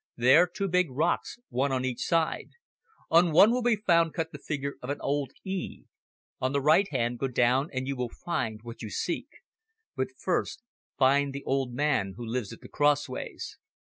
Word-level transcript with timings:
There 0.17 0.47
two 0.47 0.67
big 0.67 0.89
rocks 0.89 1.37
one 1.49 1.71
on 1.71 1.85
each 1.85 2.01
side. 2.03 2.53
On 3.11 3.31
one 3.31 3.51
will 3.51 3.61
be 3.61 3.75
found 3.75 4.15
cut 4.15 4.31
the 4.31 4.39
figure 4.39 4.77
of 4.81 4.89
an 4.89 4.99
old 4.99 5.31
`E.' 5.45 5.85
On 6.39 6.53
the 6.53 6.59
right 6.61 6.87
hand 6.89 7.19
go 7.19 7.27
down 7.27 7.69
and 7.71 7.87
you 7.87 7.95
will 7.95 8.09
find 8.09 8.61
what 8.63 8.81
you 8.81 8.89
seek. 8.89 9.27
But 9.95 10.07
first 10.17 10.63
find 10.97 11.33
the 11.33 11.43
old 11.43 11.75
man 11.75 12.15
who 12.17 12.25
lives 12.25 12.51
at 12.51 12.61
the 12.61 12.67
crossways." 12.67 13.59